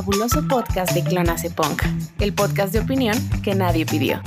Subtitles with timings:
[0.00, 1.82] fabuloso podcast de Clonace Punk,
[2.20, 3.14] el podcast de opinión
[3.44, 4.22] que nadie pidió.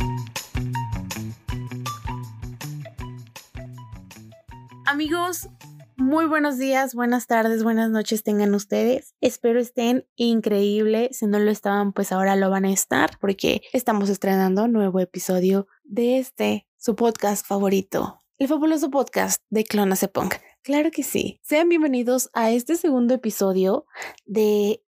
[4.86, 5.50] Amigos,
[5.98, 9.16] muy buenos días, buenas tardes, buenas noches tengan ustedes.
[9.20, 11.18] Espero estén increíbles.
[11.18, 15.66] Si no lo estaban, pues ahora lo van a estar porque estamos estrenando nuevo episodio
[15.84, 20.36] de este, su podcast favorito, el fabuloso podcast de Clonace Punk.
[20.62, 21.40] Claro que sí.
[21.42, 23.88] Sean bienvenidos a este segundo episodio
[24.26, 24.83] de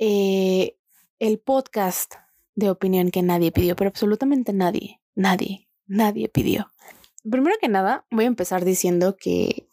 [0.00, 0.78] eh,
[1.18, 2.14] el podcast
[2.54, 6.72] de opinión que nadie pidió, pero absolutamente nadie, nadie, nadie pidió.
[7.22, 9.68] Primero que nada, voy a empezar diciendo que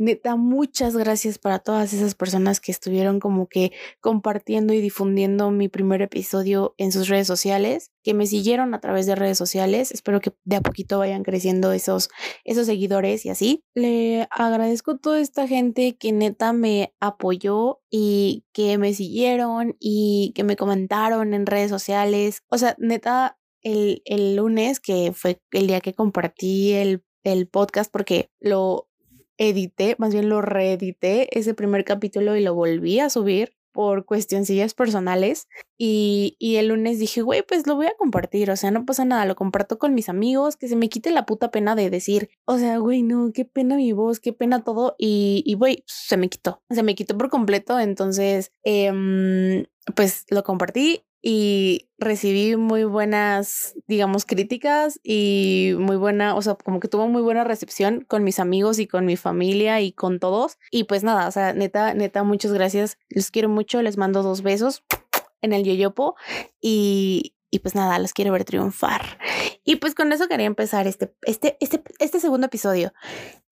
[0.00, 5.68] Neta, muchas gracias para todas esas personas que estuvieron como que compartiendo y difundiendo mi
[5.68, 9.90] primer episodio en sus redes sociales, que me siguieron a través de redes sociales.
[9.90, 12.10] Espero que de a poquito vayan creciendo esos,
[12.44, 13.64] esos seguidores y así.
[13.74, 20.32] Le agradezco a toda esta gente que neta me apoyó y que me siguieron y
[20.36, 22.44] que me comentaron en redes sociales.
[22.50, 27.90] O sea, neta, el, el lunes, que fue el día que compartí el, el podcast,
[27.92, 28.87] porque lo
[29.38, 34.74] edité, más bien lo reedité ese primer capítulo y lo volví a subir por cuestioncillas
[34.74, 35.46] personales
[35.78, 39.04] y, y el lunes dije, güey, pues lo voy a compartir, o sea, no pasa
[39.04, 42.28] nada, lo comparto con mis amigos, que se me quite la puta pena de decir,
[42.44, 46.16] o sea, güey, no, qué pena mi voz, qué pena todo y, y güey, se
[46.16, 52.84] me quitó, se me quitó por completo, entonces, eh, pues lo compartí y recibí muy
[52.84, 58.22] buenas, digamos, críticas y muy buena, o sea, como que tuvo muy buena recepción con
[58.22, 60.58] mis amigos y con mi familia y con todos.
[60.70, 62.98] Y pues nada, o sea, neta, neta, muchas gracias.
[63.08, 64.84] Los quiero mucho, les mando dos besos
[65.42, 66.14] en el yoyopo
[66.60, 69.18] y, y pues nada, los quiero ver triunfar.
[69.64, 72.92] Y pues con eso quería empezar este, este, este, este segundo episodio.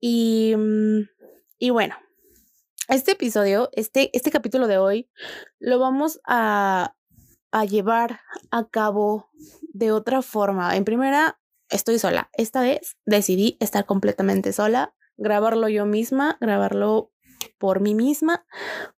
[0.00, 1.00] Y, mm,
[1.58, 1.96] y bueno,
[2.88, 5.10] este episodio, este, este capítulo de hoy,
[5.58, 6.94] lo vamos a,
[7.50, 8.20] a llevar
[8.50, 9.28] a cabo
[9.72, 10.76] de otra forma.
[10.76, 12.30] En primera, estoy sola.
[12.34, 17.12] Esta vez decidí estar completamente sola, grabarlo yo misma, grabarlo
[17.58, 18.46] por mí misma,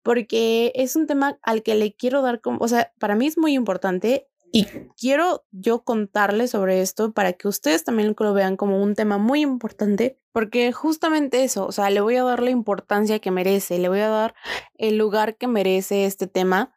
[0.04, 3.54] porque es un tema al que le quiero dar o sea, para mí es muy
[3.54, 4.66] importante y
[5.00, 9.42] quiero yo contarles sobre esto para que ustedes también lo vean como un tema muy
[9.42, 13.90] importante, porque justamente eso, o sea, le voy a dar la importancia que merece, le
[13.90, 14.36] voy a dar
[14.76, 16.74] el lugar que merece este tema,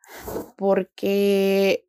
[0.57, 1.87] porque,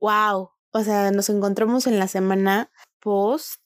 [0.00, 2.70] wow, o sea, nos encontramos en la semana
[3.00, 3.62] post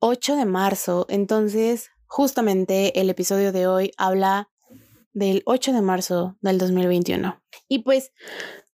[0.00, 4.50] 8 de marzo, entonces justamente el episodio de hoy habla
[5.14, 7.40] del 8 de marzo del 2021.
[7.68, 8.12] Y pues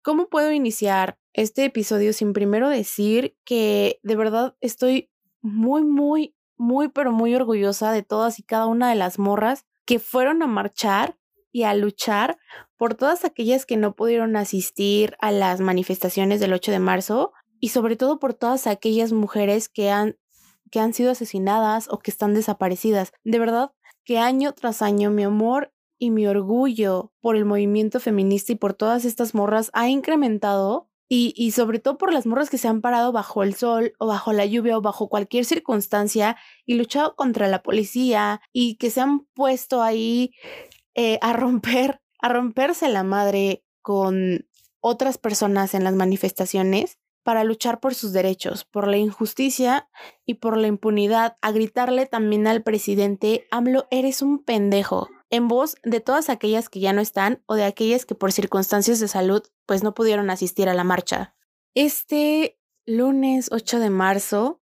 [0.07, 6.87] ¿Cómo puedo iniciar este episodio sin primero decir que de verdad estoy muy, muy, muy,
[6.87, 11.17] pero muy orgullosa de todas y cada una de las morras que fueron a marchar
[11.51, 12.37] y a luchar
[12.77, 17.67] por todas aquellas que no pudieron asistir a las manifestaciones del 8 de marzo y
[17.67, 20.15] sobre todo por todas aquellas mujeres que han,
[20.71, 23.11] que han sido asesinadas o que están desaparecidas.
[23.25, 23.73] De verdad
[24.05, 28.73] que año tras año mi amor y mi orgullo por el movimiento feminista y por
[28.73, 32.81] todas estas morras ha incrementado y, y, sobre todo por las morras que se han
[32.81, 36.35] parado bajo el sol o bajo la lluvia o bajo cualquier circunstancia
[36.65, 40.31] y luchado contra la policía y que se han puesto ahí
[40.95, 44.45] eh, a romper, a romperse la madre con
[44.81, 49.89] otras personas en las manifestaciones para luchar por sus derechos, por la injusticia
[50.25, 55.75] y por la impunidad, a gritarle también al presidente, AMLO, eres un pendejo en voz
[55.83, 59.43] de todas aquellas que ya no están o de aquellas que por circunstancias de salud
[59.65, 61.35] pues no pudieron asistir a la marcha.
[61.75, 64.61] Este lunes 8 de marzo,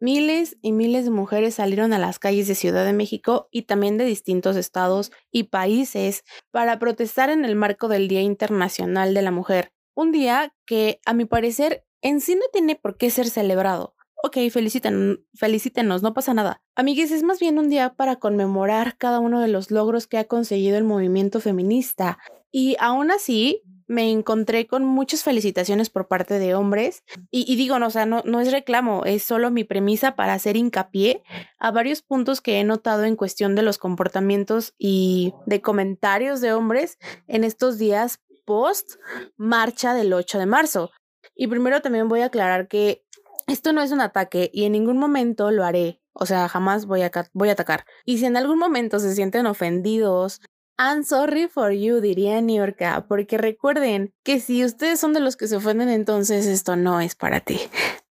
[0.00, 3.98] miles y miles de mujeres salieron a las calles de Ciudad de México y también
[3.98, 9.30] de distintos estados y países para protestar en el marco del Día Internacional de la
[9.30, 13.95] Mujer, un día que a mi parecer en sí no tiene por qué ser celebrado
[14.22, 16.62] ok, feliciten, felicítenos, no pasa nada.
[16.74, 20.24] Amigues, es más bien un día para conmemorar cada uno de los logros que ha
[20.24, 22.18] conseguido el movimiento feminista.
[22.50, 27.04] Y aún así, me encontré con muchas felicitaciones por parte de hombres.
[27.30, 30.56] Y, digo, no, o sea, no, no es reclamo, es solo mi premisa para hacer
[30.56, 31.22] hincapié
[31.58, 36.52] a varios puntos que he notado en cuestión de los comportamientos y de comentarios de
[36.52, 36.98] hombres
[37.28, 38.94] en estos días post
[39.36, 40.90] marcha del 8 de marzo.
[41.34, 43.04] Y primero también voy a aclarar que
[43.46, 46.00] esto no es un ataque y en ningún momento lo haré.
[46.12, 47.84] O sea, jamás voy a, voy a atacar.
[48.04, 50.40] Y si en algún momento se sienten ofendidos,
[50.78, 55.48] I'm sorry for you, diría Niorca, porque recuerden que si ustedes son de los que
[55.48, 57.60] se ofenden, entonces esto no es para ti.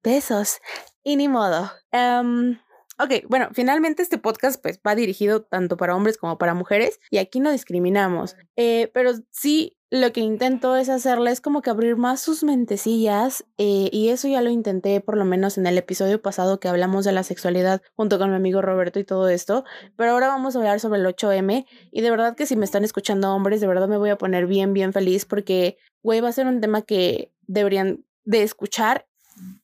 [0.03, 0.61] Besos.
[1.03, 1.71] Y ni modo.
[1.93, 2.59] Um,
[2.99, 7.19] ok, bueno, finalmente este podcast pues va dirigido tanto para hombres como para mujeres y
[7.19, 8.37] aquí no discriminamos.
[8.57, 13.91] Eh, pero sí lo que intento es hacerles como que abrir más sus mentecillas eh,
[13.93, 17.13] y eso ya lo intenté por lo menos en el episodio pasado que hablamos de
[17.13, 19.65] la sexualidad junto con mi amigo Roberto y todo esto,
[19.97, 22.85] pero ahora vamos a hablar sobre el 8M y de verdad que si me están
[22.85, 26.33] escuchando hombres, de verdad me voy a poner bien, bien feliz porque, güey, va a
[26.33, 29.07] ser un tema que deberían de escuchar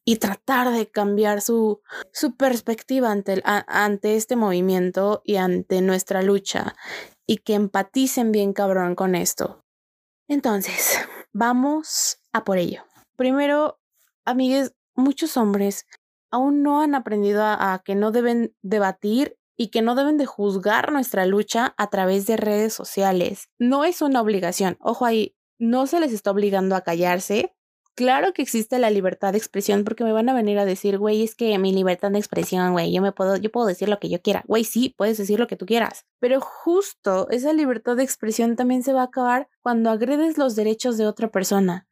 [0.05, 1.81] y tratar de cambiar su,
[2.13, 6.75] su perspectiva ante, ante este movimiento y ante nuestra lucha
[7.27, 9.65] y que empaticen bien cabrón con esto.
[10.29, 10.99] Entonces,
[11.33, 12.85] vamos a por ello.
[13.17, 13.81] Primero,
[14.25, 15.87] amigues, muchos hombres
[16.31, 20.93] aún no han aprendido a, que no deben debatir y que no deben de juzgar
[20.93, 23.49] nuestra lucha a través de redes sociales.
[23.59, 24.77] No es una obligación.
[24.81, 27.55] Ojo ahí, no se les está obligando a callarse,
[27.99, 31.25] Claro que existe la libertad de expresión porque me van a venir a decir, güey,
[31.25, 34.09] es que mi libertad de expresión, güey, yo me puedo, yo puedo decir lo que
[34.09, 34.45] yo quiera.
[34.47, 36.07] Güey, sí, puedes decir lo que tú quieras.
[36.21, 40.97] Pero justo esa libertad de expresión también se va a acabar cuando agredes los derechos
[40.97, 41.89] de otra persona.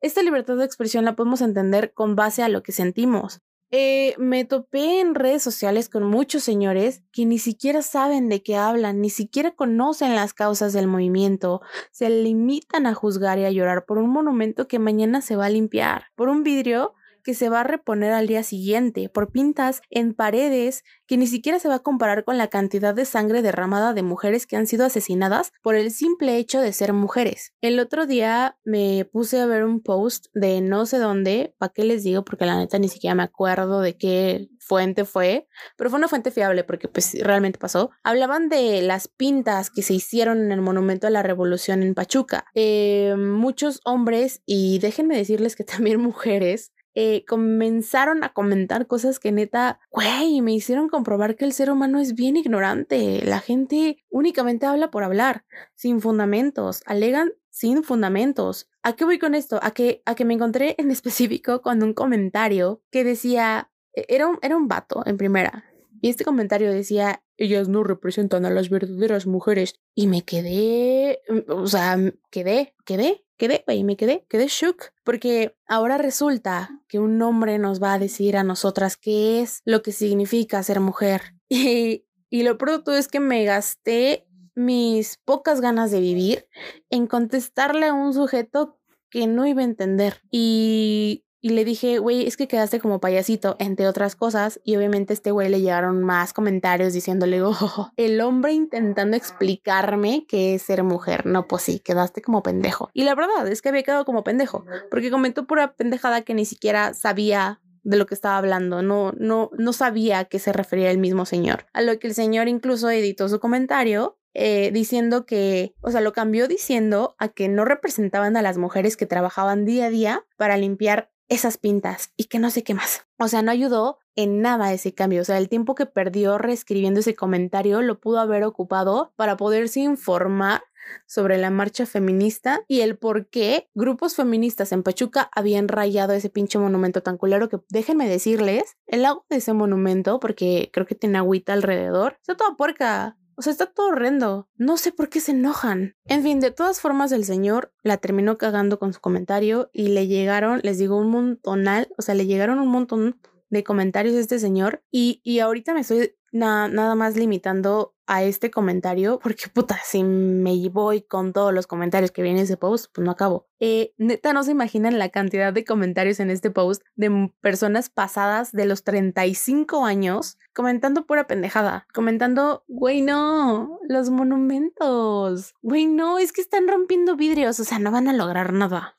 [0.00, 3.40] Esta libertad de expresión la podemos entender con base a lo que sentimos.
[3.74, 8.54] Eh, me topé en redes sociales con muchos señores que ni siquiera saben de qué
[8.54, 13.86] hablan, ni siquiera conocen las causas del movimiento, se limitan a juzgar y a llorar
[13.86, 16.92] por un monumento que mañana se va a limpiar, por un vidrio
[17.22, 21.58] que se va a reponer al día siguiente, por pintas en paredes que ni siquiera
[21.58, 24.86] se va a comparar con la cantidad de sangre derramada de mujeres que han sido
[24.86, 27.52] asesinadas por el simple hecho de ser mujeres.
[27.60, 31.84] El otro día me puse a ver un post de no sé dónde, ¿para qué
[31.84, 32.24] les digo?
[32.24, 36.30] Porque la neta ni siquiera me acuerdo de qué fuente fue, pero fue una fuente
[36.30, 37.90] fiable porque pues realmente pasó.
[38.02, 42.46] Hablaban de las pintas que se hicieron en el Monumento a la Revolución en Pachuca.
[42.54, 49.32] Eh, muchos hombres y déjenme decirles que también mujeres eh, comenzaron a comentar cosas que
[49.32, 53.22] neta, güey, me hicieron comprobar que el ser humano es bien ignorante.
[53.24, 55.44] La gente únicamente habla por hablar,
[55.74, 58.68] sin fundamentos, alegan sin fundamentos.
[58.82, 59.58] ¿A qué voy con esto?
[59.62, 64.26] A que, a que me encontré en específico con un comentario que decía, e, era
[64.26, 65.64] un, era un vato en primera.
[66.00, 69.80] Y este comentario decía, ellas no representan a las verdaderas mujeres.
[69.94, 71.96] Y me quedé, mm, o sea,
[72.30, 77.82] quedé, quedé, quedé, y me quedé, quedé shook, porque ahora resulta que un hombre nos
[77.82, 81.34] va a decir a nosotras qué es lo que significa ser mujer.
[81.54, 86.48] Y, y lo pronto es que me gasté mis pocas ganas de vivir
[86.88, 88.78] en contestarle a un sujeto
[89.10, 90.22] que no iba a entender.
[90.30, 94.60] Y y le dije, güey, es que quedaste como payasito, entre otras cosas.
[94.64, 100.54] Y obviamente este güey le llegaron más comentarios diciéndole, oh, el hombre intentando explicarme qué
[100.54, 101.26] es ser mujer.
[101.26, 102.90] No, pues sí, quedaste como pendejo.
[102.94, 106.44] Y la verdad es que había quedado como pendejo, porque comentó pura pendejada que ni
[106.44, 110.92] siquiera sabía de lo que estaba hablando, no, no, no sabía a qué se refería
[110.92, 111.66] el mismo señor.
[111.72, 116.12] A lo que el señor incluso editó su comentario eh, diciendo que, o sea, lo
[116.12, 120.56] cambió diciendo a que no representaban a las mujeres que trabajaban día a día para
[120.56, 123.06] limpiar esas pintas y que no sé qué más.
[123.18, 125.22] O sea, no ayudó en nada ese cambio.
[125.22, 129.80] O sea, el tiempo que perdió reescribiendo ese comentario lo pudo haber ocupado para poderse
[129.80, 130.62] informar
[131.06, 136.28] sobre la marcha feminista y el por qué grupos feministas en Pachuca habían rayado ese
[136.28, 140.96] pinche monumento tan culero que déjenme decirles, el agua de ese monumento, porque creo que
[140.96, 143.16] tiene agüita alrededor, está toda puerca.
[143.42, 144.48] O sea, está todo horrendo.
[144.56, 145.96] No sé por qué se enojan.
[146.04, 150.06] En fin, de todas formas, el señor la terminó cagando con su comentario y le
[150.06, 153.18] llegaron, les digo, un montonal, o sea, le llegaron un montón
[153.52, 159.18] de comentarios este señor y, y ahorita me estoy nada más limitando a este comentario,
[159.22, 163.04] porque puta, si me voy con todos los comentarios que vienen en ese post, pues
[163.04, 163.46] no acabo.
[163.60, 168.52] Eh, neta, no se imaginan la cantidad de comentarios en este post de personas pasadas
[168.52, 176.32] de los 35 años comentando pura pendejada, comentando, güey, no, los monumentos, güey, no, es
[176.32, 178.96] que están rompiendo vidrios, o sea, no van a lograr nada.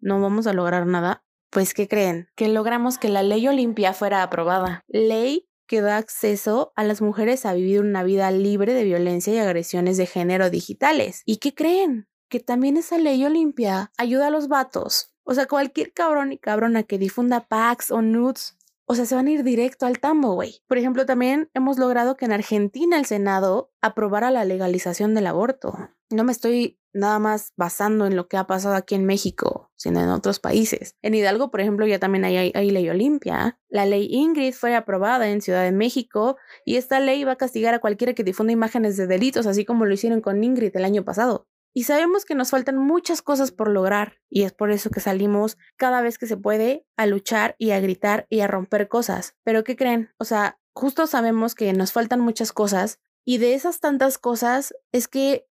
[0.00, 1.24] No vamos a lograr nada.
[1.50, 2.28] Pues, ¿qué creen?
[2.36, 4.84] Que logramos que la ley Olimpia fuera aprobada.
[4.88, 9.38] Ley que da acceso a las mujeres a vivir una vida libre de violencia y
[9.38, 11.22] agresiones de género digitales.
[11.26, 12.08] ¿Y qué creen?
[12.28, 15.12] Que también esa ley Olimpia ayuda a los vatos.
[15.22, 18.56] O sea, cualquier cabrón y cabrona que difunda packs o nudes
[18.90, 20.64] o sea, se van a ir directo al tambo, güey.
[20.66, 25.90] Por ejemplo, también hemos logrado que en Argentina el Senado aprobara la legalización del aborto.
[26.10, 30.00] No me estoy nada más basando en lo que ha pasado aquí en México, sino
[30.00, 30.96] en otros países.
[31.02, 33.60] En Hidalgo, por ejemplo, ya también hay, hay, ley Olimpia.
[33.68, 37.74] La ley Ingrid fue aprobada en Ciudad de México y esta ley va a castigar
[37.74, 41.04] a cualquiera que difunda imágenes de delitos, así como lo hicieron con Ingrid el año
[41.04, 41.46] pasado.
[41.72, 45.56] Y sabemos que nos faltan muchas cosas por lograr y es por eso que salimos
[45.76, 49.36] cada vez que se puede a luchar y a gritar y a romper cosas.
[49.44, 50.10] Pero ¿qué creen?
[50.18, 55.06] O sea, justo sabemos que nos faltan muchas cosas y de esas tantas cosas es
[55.06, 55.46] que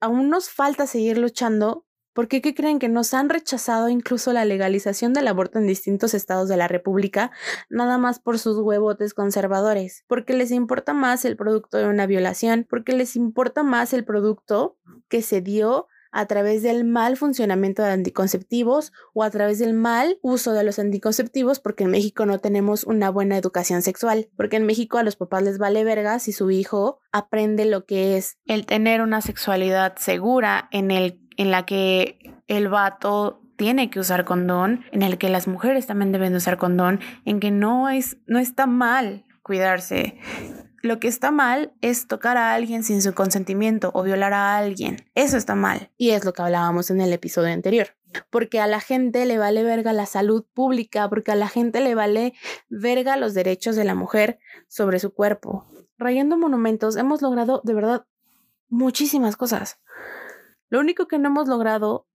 [0.00, 1.86] aún nos falta seguir luchando
[2.18, 6.48] porque ¿qué creen que nos han rechazado incluso la legalización del aborto en distintos estados
[6.48, 7.30] de la República,
[7.70, 10.02] nada más por sus huevotes conservadores?
[10.08, 14.76] Porque les importa más el producto de una violación, porque les importa más el producto
[15.06, 20.18] que se dio a través del mal funcionamiento de anticonceptivos o a través del mal
[20.20, 24.66] uso de los anticonceptivos porque en México no tenemos una buena educación sexual, porque en
[24.66, 28.66] México a los papás les vale verga si su hijo aprende lo que es el
[28.66, 34.84] tener una sexualidad segura en el en la que el vato tiene que usar condón,
[34.92, 38.66] en el que las mujeres también deben usar condón, en que no es no está
[38.66, 40.18] mal cuidarse
[40.82, 44.96] lo que está mal es tocar a alguien sin su consentimiento o violar a alguien.
[45.14, 45.90] Eso está mal.
[45.96, 47.88] Y es lo que hablábamos en el episodio anterior.
[48.30, 51.94] Porque a la gente le vale verga la salud pública, porque a la gente le
[51.94, 52.34] vale
[52.68, 55.66] verga los derechos de la mujer sobre su cuerpo.
[55.98, 58.06] Rayando monumentos hemos logrado de verdad
[58.68, 59.80] muchísimas cosas.
[60.68, 62.06] Lo único que no hemos logrado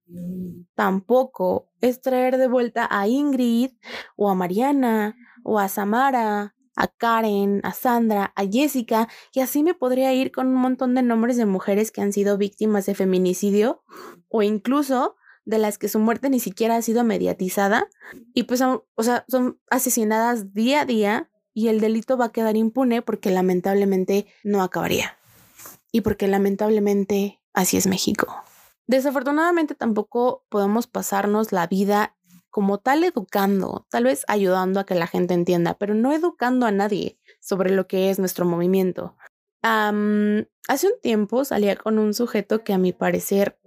[0.74, 3.72] tampoco es traer de vuelta a Ingrid
[4.16, 9.74] o a Mariana o a Samara a Karen, a Sandra, a Jessica, y así me
[9.74, 13.82] podría ir con un montón de nombres de mujeres que han sido víctimas de feminicidio
[14.28, 17.88] o incluso de las que su muerte ni siquiera ha sido mediatizada
[18.32, 22.56] y pues o sea, son asesinadas día a día y el delito va a quedar
[22.56, 25.18] impune porque lamentablemente no acabaría.
[25.92, 28.44] Y porque lamentablemente así es México.
[28.86, 32.16] Desafortunadamente tampoco podemos pasarnos la vida
[32.50, 36.70] como tal educando, tal vez ayudando a que la gente entienda, pero no educando a
[36.70, 39.16] nadie sobre lo que es nuestro movimiento.
[39.62, 43.58] hace un tiempo salía con un sujeto que a mi parecer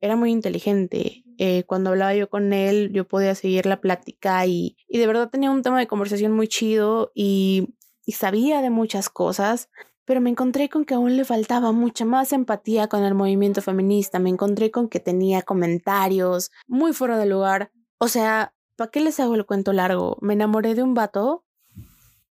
[0.00, 1.24] era muy inteligente.
[1.38, 5.30] Eh, cuando hablaba yo con él, yo podía seguir la plática y, y de verdad
[5.30, 9.68] tenía un tema de conversación muy chido y, y sabía de muchas cosas,
[10.08, 14.18] pero me encontré con que aún le faltaba mucha más empatía con el movimiento feminista,
[14.18, 19.18] me encontré con que tenía comentarios muy fuera de lugar o sea, ¿para qué les
[19.18, 20.18] hago el cuento largo?
[20.20, 21.44] Me enamoré de un vato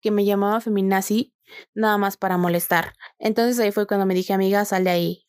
[0.00, 1.32] que me llamaba feminazi
[1.74, 2.94] nada más para molestar.
[3.18, 5.26] Entonces ahí fue cuando me dije, amiga, sal de ahí.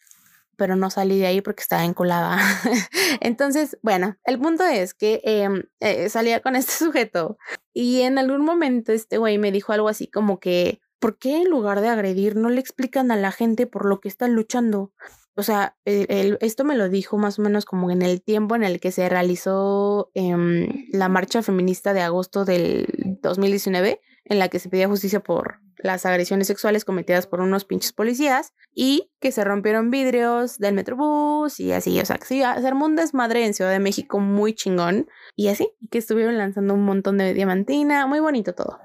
[0.55, 2.37] Pero no salí de ahí porque estaba enculada.
[3.21, 7.37] Entonces, bueno, el punto es que em, eh, salía con este sujeto
[7.73, 11.49] y en algún momento este güey me dijo algo así como que, ¿por qué en
[11.49, 14.93] lugar de agredir no le explican a la gente por lo que están luchando?
[15.35, 18.79] o sea, esto me lo dijo más o menos como en el tiempo en el
[18.79, 24.69] que se realizó em, la marcha feminista de agosto del 2019, en la que se
[24.69, 29.91] pedía justicia por las agresiones sexuales cometidas por unos pinches policías y que se rompieron
[29.91, 33.79] vidrios del metrobús y así, o sea, que se armó un desmadre en Ciudad de
[33.79, 38.79] México muy chingón y así, que estuvieron lanzando un montón de diamantina, muy bonito todo.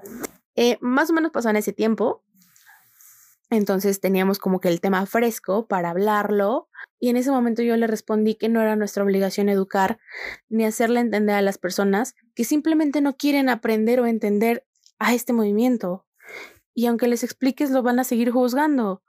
[0.61, 2.21] Eh, más o menos pasó en ese tiempo
[3.49, 7.87] entonces teníamos como que el tema fresco para hablarlo y en ese momento yo le
[7.87, 9.99] respondí que no era nuestra obligación educar
[10.49, 14.67] ni hacerle entender a las personas que simplemente no quieren aprender o entender
[14.99, 16.05] a este movimiento.
[16.75, 19.01] Y aunque les expliques, lo van a seguir juzgando.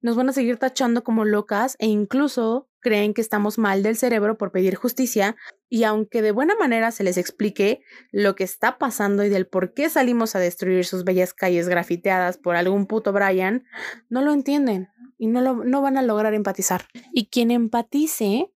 [0.00, 4.38] Nos van a seguir tachando como locas e incluso creen que estamos mal del cerebro
[4.38, 5.34] por pedir justicia
[5.68, 7.80] y aunque de buena manera se les explique
[8.12, 12.38] lo que está pasando y del por qué salimos a destruir sus bellas calles grafiteadas
[12.38, 13.64] por algún puto Brian,
[14.08, 14.86] no lo entienden
[15.18, 16.86] y no, lo, no van a lograr empatizar.
[17.12, 18.52] Y quien empatice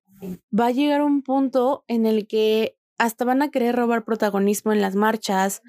[0.57, 4.83] va a llegar un punto en el que hasta van a querer robar protagonismo en
[4.83, 5.63] las marchas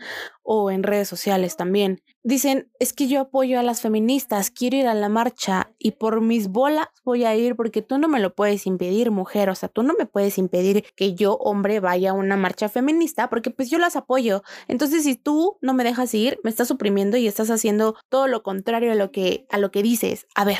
[0.43, 2.01] o en redes sociales también.
[2.23, 6.19] Dicen, es que yo apoyo a las feministas, quiero ir a la marcha y por
[6.19, 9.69] mis bolas voy a ir porque tú no me lo puedes impedir, mujer, o sea,
[9.69, 13.69] tú no me puedes impedir que yo, hombre, vaya a una marcha feminista porque pues
[13.69, 14.43] yo las apoyo.
[14.67, 18.43] Entonces, si tú no me dejas ir, me estás suprimiendo y estás haciendo todo lo
[18.43, 20.27] contrario a lo que a lo que dices.
[20.35, 20.59] A ver,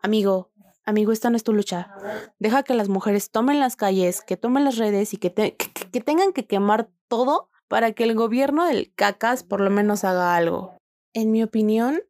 [0.00, 0.50] amigo,
[0.86, 1.90] amigo, esta no es tu lucha.
[2.38, 6.46] Deja que las mujeres tomen las calles, que tomen las redes y que, tengan que
[6.46, 10.78] quemar todo para que el gobierno del cacas por lo menos haga algo.
[11.12, 12.00] En mi opinión,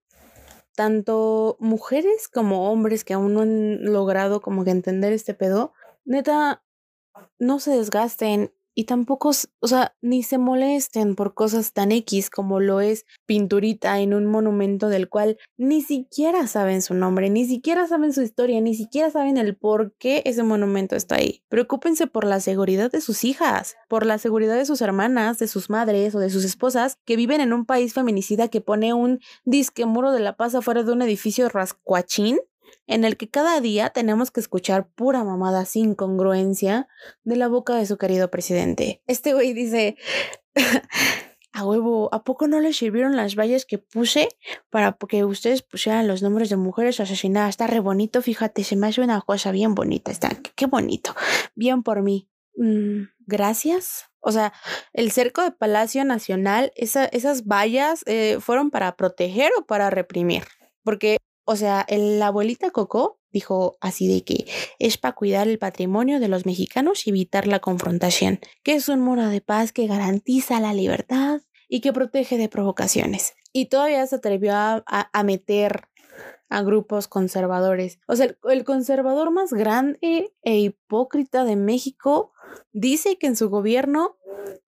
[0.75, 5.73] tanto mujeres como hombres que aún no han logrado como que entender este pedo,
[6.04, 6.62] neta,
[7.38, 9.30] no se desgasten y tampoco,
[9.61, 14.26] o sea, ni se molesten por cosas tan X como lo es pinturita en un
[14.26, 19.11] monumento del cual ni siquiera saben su nombre, ni siquiera saben su historia, ni siquiera
[19.11, 21.42] saben el por qué ese monumento está ahí.
[21.49, 25.71] Preocúpense por la seguridad de sus hijas, por la seguridad de sus hermanas, de sus
[25.71, 29.87] madres o de sus esposas que viven en un país feminicida que pone un disque
[29.87, 32.38] muro de la paz afuera de un edificio rascuachín
[32.87, 36.88] en el que cada día tenemos que escuchar pura mamada sin congruencia
[37.25, 39.02] de la boca de su querido presidente.
[39.06, 39.96] Este güey dice,
[41.52, 44.28] a huevo, poco no les sirvieron las vallas que puse
[44.68, 47.50] para que ustedes pusieran los nombres de mujeres asesinadas?
[47.50, 50.11] Está re bonito, fíjate, se me hace una cosa bien bonita.
[50.11, 51.14] Está, qué bonito.
[51.54, 52.28] Bien por mí.
[52.56, 54.11] Mm, gracias.
[54.20, 54.52] O sea,
[54.92, 60.42] el cerco de Palacio Nacional, esas vallas eh, fueron para proteger o para reprimir.
[60.82, 64.46] Porque, o sea, la abuelita Coco dijo así de que
[64.78, 69.00] es para cuidar el patrimonio de los mexicanos y evitar la confrontación, que es un
[69.00, 73.34] muro de paz que garantiza la libertad y que protege de provocaciones.
[73.52, 75.88] Y todavía se atrevió a, meter
[76.48, 78.00] a grupos conservadores.
[78.08, 82.32] O sea, el conservador más grande e hipócrita de México
[82.72, 84.16] dice que en su gobierno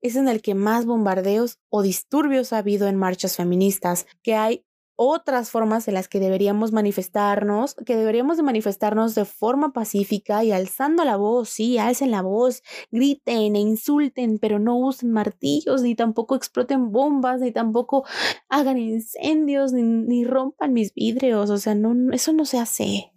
[0.00, 4.64] es en el que más bombardeos o disturbios ha habido en marchas feministas, que hay
[5.00, 10.50] otras formas en las que deberíamos manifestarnos, que deberíamos de manifestarnos de forma pacífica y
[10.50, 15.94] alzando la voz, sí, alcen la voz, griten e insulten, pero no usen martillos, ni
[15.94, 18.04] tampoco exploten bombas, ni tampoco
[18.48, 23.12] hagan incendios, ni, rompan mis vidrios, o sea, no, eso no se hace.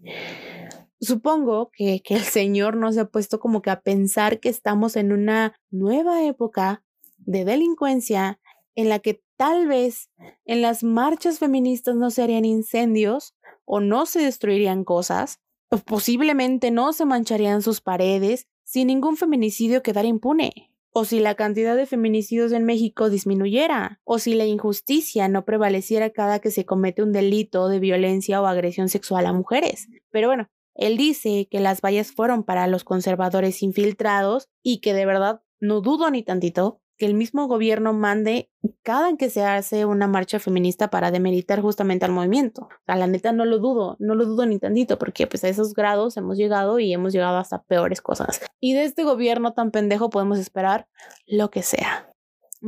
[1.00, 5.12] Supongo que, que el Señor nos ha puesto como que a pensar que estamos en
[5.12, 6.84] una nueva época
[7.18, 8.40] de delincuencia
[8.76, 10.12] en la que tal vez
[10.46, 13.34] en las marchas feministas no se harían incendios
[13.66, 15.40] o no se destruirían cosas,
[15.72, 21.34] o posiblemente no se mancharían sus paredes si ningún feminicidio quedara impune, o si la
[21.34, 26.68] cantidad de feminicidios en México disminuyera, o si la injusticia no prevaleciera cada que se
[26.68, 29.88] comete un delito de violencia o agresión sexual a mujeres.
[30.12, 35.08] Pero bueno, él dice que las vallas fueron para los conservadores infiltrados y que de
[35.08, 38.52] verdad no dudo ni tantito que el mismo gobierno mande
[38.84, 42.66] cada que se hace una marcha feminista para demeritar justamente al movimiento.
[42.66, 45.50] O sea, la neta no lo dudo, no lo dudo ni tantito, porque pues a
[45.50, 48.40] esos grados hemos llegado y hemos llegado hasta peores cosas.
[48.60, 50.88] Y de este gobierno tan pendejo podemos esperar
[51.26, 52.14] lo que sea.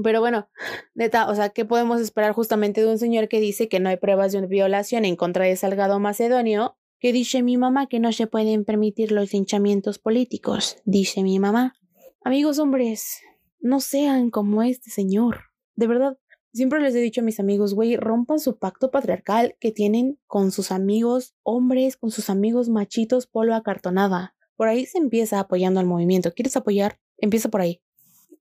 [0.04, 0.50] Pero bueno,
[0.96, 3.98] neta, o sea, ¿qué podemos esperar justamente de un señor que dice que no hay
[3.98, 6.76] pruebas de una violación en contra de Salgado Macedonio?
[7.00, 11.76] Que dice mi mamá que no se pueden permitir los linchamientos políticos, dice mi mamá.
[12.24, 13.22] Amigos hombres,
[13.64, 15.46] no sean como este señor.
[15.76, 16.18] De verdad,
[16.54, 20.52] siempre les he dicho a mis amigos, güey, rompan su pacto patriarcal que tienen con
[20.52, 24.36] sus amigos hombres, con sus amigos machitos polo acartonada.
[24.58, 26.34] Por ahí se empieza apoyando al movimiento.
[26.34, 27.00] ¿Quieres apoyar?
[27.18, 27.82] Empieza por ahí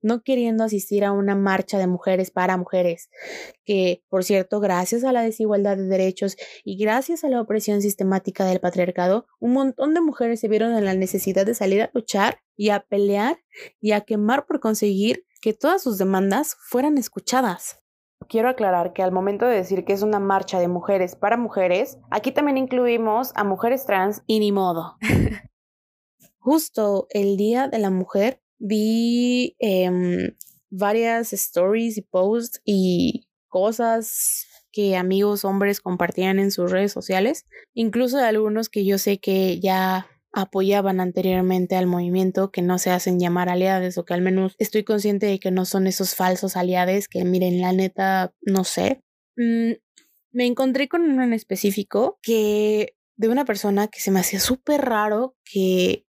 [0.03, 3.09] no queriendo asistir a una marcha de mujeres para mujeres,
[3.65, 8.45] que, por cierto, gracias a la desigualdad de derechos y gracias a la opresión sistemática
[8.45, 12.41] del patriarcado, un montón de mujeres se vieron en la necesidad de salir a luchar
[12.57, 13.39] y a pelear
[13.81, 17.83] y a quemar por conseguir que todas sus demandas fueran escuchadas.
[18.29, 21.99] Quiero aclarar que al momento de decir que es una marcha de mujeres para mujeres,
[22.11, 24.97] aquí también incluimos a mujeres trans y ni modo.
[26.39, 30.37] Justo el Día de la Mujer vi em,
[30.71, 37.45] varias stories y posts y cosas que amigos hombres compartían en sus redes sociales,
[37.75, 42.91] incluso de algunos que yo sé que ya apoyaban anteriormente al movimiento, que no se
[42.91, 46.57] hacen llamar aliados o que al menos estoy consciente de que no son esos falsos
[46.57, 49.03] aliados que miren, la neta, no sé.
[49.37, 49.73] Mm,
[50.31, 54.81] me encontré con uno en específico que de una persona que se me hacía súper
[54.83, 56.07] raro que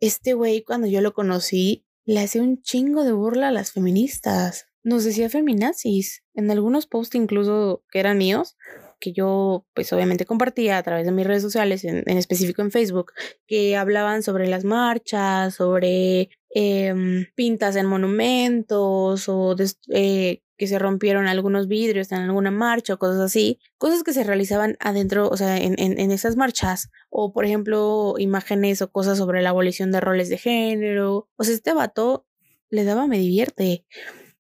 [0.00, 4.66] este güey, cuando yo lo conocí, le hacía un chingo de burla a las feministas.
[4.82, 6.24] Nos decía feminazis.
[6.34, 8.56] En algunos posts incluso que eran míos,
[8.98, 13.12] que yo pues obviamente compartía a través de mis redes sociales, en, específico en Facebook,
[13.46, 19.54] que hablaban sobre las marchas, sobre em, pintas en monumentos o
[19.92, 24.24] eh, que se rompieron algunos vidrios en alguna marcha o cosas así, cosas que se
[24.24, 29.40] realizaban adentro, o sea, en, en, esas marchas, o por ejemplo, imágenes o cosas sobre
[29.40, 32.26] la abolición de roles de género, o sea, este vato
[32.68, 33.86] le daba me divierte.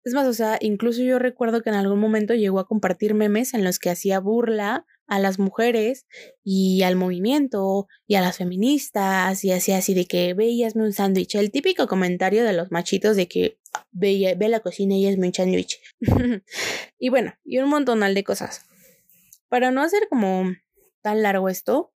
[0.02, 3.54] Es más, o sea, incluso yo recuerdo que en algún momento llegó a compartir memes
[3.54, 6.06] en los que hacía burla a las mujeres
[6.44, 11.34] y al movimiento y a las feministas y hacía así de que veíasme un sándwich.
[11.34, 13.58] El típico comentario de los machitos de que
[13.90, 15.80] ve, ve la cocina y es un sándwich.
[16.98, 18.66] y bueno, y un montonal de cosas.
[19.48, 20.52] Para no hacer como
[21.00, 21.92] tan largo esto,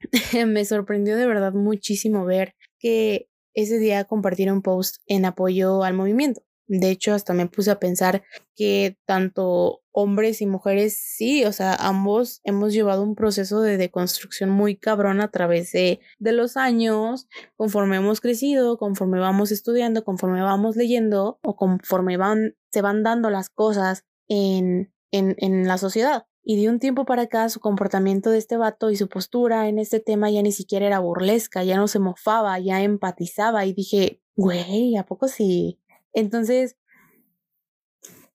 [0.46, 6.42] me sorprendió de verdad muchísimo ver que ese día compartieron post en apoyo al movimiento.
[6.66, 8.22] De hecho, hasta me puse a pensar
[8.56, 14.48] que tanto hombres y mujeres, sí, o sea, ambos hemos llevado un proceso de deconstrucción
[14.50, 20.40] muy cabrón a través de, de los años, conforme hemos crecido, conforme vamos estudiando, conforme
[20.42, 26.26] vamos leyendo o conforme van, se van dando las cosas en, en, en la sociedad.
[26.44, 29.78] Y de un tiempo para acá su comportamiento de este vato y su postura en
[29.78, 34.20] este tema ya ni siquiera era burlesca, ya no se mofaba, ya empatizaba y dije,
[34.34, 35.78] güey, ¿a poco sí?
[36.12, 36.76] Entonces,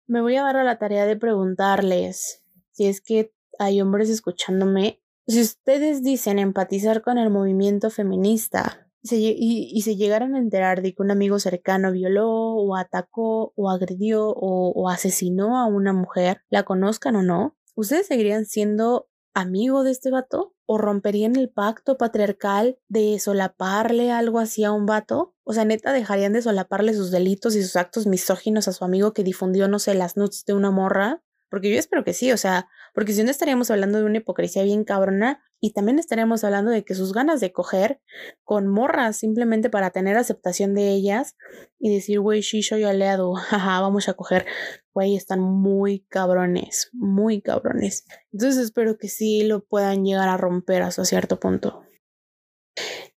[0.08, 5.02] me voy a dar a la tarea de preguntarles si es que hay hombres escuchándome.
[5.28, 11.02] Si ustedes dicen empatizar con el movimiento feminista y, se llegaran a enterar de que
[11.02, 16.64] un amigo cercano violó o atacó o agredió o, o asesinó a una mujer, la
[16.64, 20.57] conozcan o no, ¿ustedes seguirían siendo amigo de este vato?
[20.70, 25.34] ¿O romperían el pacto patriarcal de solaparle algo así a un vato?
[25.44, 29.14] O sea, neta, dejarían de solaparle sus delitos y sus actos misóginos a su amigo
[29.14, 31.24] que difundió, no sé, las nudes de una morra.
[31.50, 34.64] Porque yo espero que sí, o sea, porque si no estaríamos hablando de una hipocresía
[34.64, 38.00] bien cabrona y también estaríamos hablando de que sus ganas de coger
[38.44, 41.36] con morras simplemente para tener aceptación de ellas
[41.80, 44.46] y decir, güey, sí, soy aliado, jaja, vamos a coger,
[44.94, 48.06] güey, están muy cabrones, muy cabrones.
[48.32, 51.84] Entonces espero que sí lo puedan llegar a romper hasta cierto punto.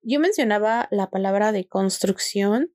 [0.03, 2.73] Yo mencionaba la palabra de construcción.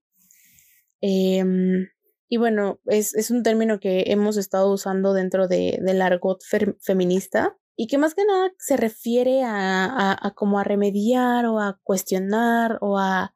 [1.02, 1.88] Em,
[2.30, 6.42] y bueno, es, es, un término que hemos estado usando dentro de, del argot
[6.82, 11.60] feminista y que más que nada se refiere a, a, a como a remediar o
[11.60, 13.34] a cuestionar o a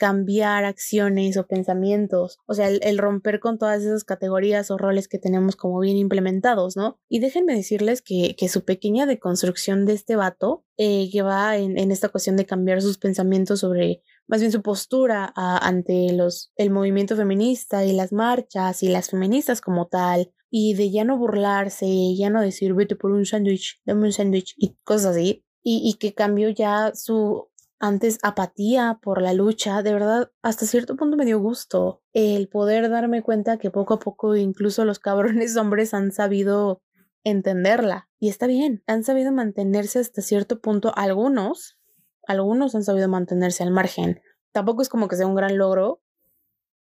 [0.00, 5.18] cambiar acciones o pensamientos, o sea, el, romper con todas esas categorías o roles que
[5.18, 6.98] tenemos como bien implementados, ¿no?
[7.10, 11.78] Y déjenme decirles que, que su pequeña deconstrucción de este vato, eh, que va en,
[11.78, 16.70] en, esta cuestión de cambiar sus pensamientos sobre, más bien su postura ante los, el
[16.70, 21.86] movimiento feminista y las marchas y las feministas como tal, y de ya no burlarse,
[22.16, 25.94] ya no decir vete por un sándwich, dame un sándwich y cosas así, y, y
[25.94, 31.24] que cambió ya su antes apatía por la lucha, de verdad, hasta cierto punto me
[31.24, 36.12] dio gusto el poder darme cuenta que poco a poco incluso los cabrones hombres han
[36.12, 36.82] sabido
[37.24, 38.08] entenderla.
[38.18, 41.78] Y está bien, han sabido mantenerse hasta cierto punto algunos,
[42.26, 44.20] algunos han sabido mantenerse al margen.
[44.52, 46.02] Tampoco es como que sea un gran logro,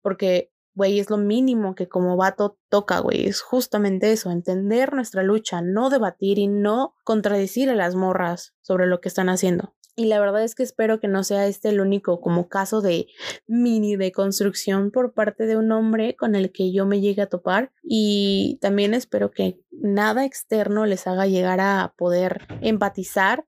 [0.01, 5.23] porque, güey, es lo mínimo que como vato toca, güey, es justamente eso, entender nuestra
[5.23, 9.73] lucha, no debatir y no contradecir a las morras sobre lo que están haciendo.
[9.95, 13.07] Y la verdad es que espero que no sea este el único como caso de
[13.47, 17.71] mini deconstrucción por parte de un hombre con el que yo me llegue a topar.
[17.81, 23.47] Y también espero que nada externo les haga llegar a poder empatizar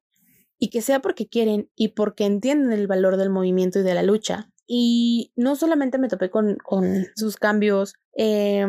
[0.58, 4.02] y que sea porque quieren y porque entienden el valor del movimiento y de la
[4.02, 4.49] lucha.
[4.72, 8.68] Y no solamente me topé con, con sus cambios eh,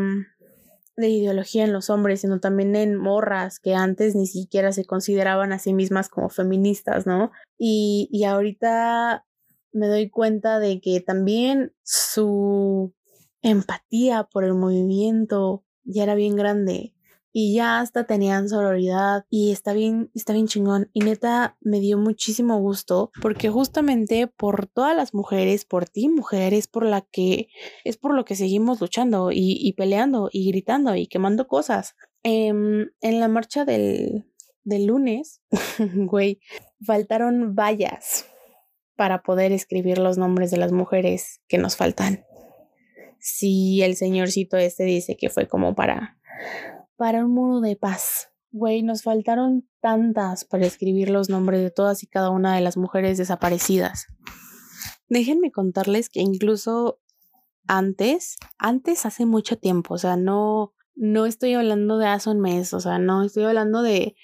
[0.97, 5.53] de ideología en los hombres, sino también en morras que antes ni siquiera se consideraban
[5.53, 7.33] a sí mismas como feministas, ¿no?
[7.59, 9.27] Y, y ahorita
[9.73, 12.95] me doy cuenta de que también su
[13.43, 16.95] empatía por el movimiento ya era bien grande
[17.33, 20.91] y ya hasta tenían sororidad y está bien, está bien chingón.
[20.93, 26.55] Y neta me dio muchísimo gusto porque justamente por todas las mujeres, por ti mujer,
[26.55, 27.49] es por la que,
[27.85, 31.95] es por lo que seguimos luchando y, y peleando y gritando y quemando cosas.
[32.23, 34.27] Em, en la marcha del,
[34.65, 35.41] del lunes,
[35.95, 36.41] güey,
[36.85, 38.27] faltaron vallas
[38.97, 42.27] para poder escribir los nombres de las mujeres que nos faltan.
[43.19, 46.19] Si el señorcito este dice que fue como para
[47.01, 48.29] para un muro de paz.
[48.51, 52.77] Güey, nos faltaron tantas para escribir los nombres de todas y cada una de las
[52.77, 54.05] mujeres desaparecidas.
[55.09, 57.01] Déjenme contarles que incluso
[57.67, 62.75] antes, antes hace mucho tiempo, o sea, no, no estoy hablando de hace un mes,
[62.75, 64.15] o sea, no estoy hablando de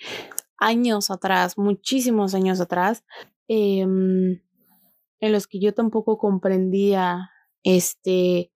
[0.58, 3.04] años atrás, muchísimos años atrás,
[3.48, 4.42] em,
[5.20, 7.30] en los que yo tampoco comprendía
[7.62, 8.52] este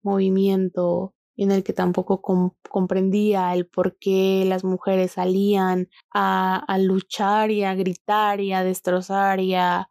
[0.00, 2.20] movimiento en el que tampoco
[2.68, 8.64] comprendía el por qué las mujeres salían a, a, luchar y a gritar y a
[8.64, 9.88] destrozar y a,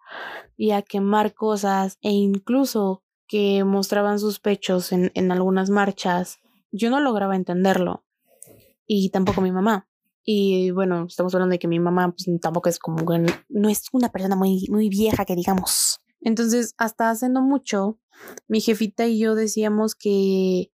[0.58, 6.40] y a quemar cosas e incluso que mostraban sus pechos en, en algunas marchas.
[6.72, 8.04] Yo no lograba entenderlo
[8.86, 9.88] y tampoco mi mamá.
[10.26, 12.98] Y bueno, estamos hablando de que mi mamá pues, tampoco es como,
[13.48, 16.02] no es una persona muy, muy vieja que digamos.
[16.20, 18.02] Entonces, hasta hace no mucho,
[18.50, 20.74] mi jefita y yo decíamos que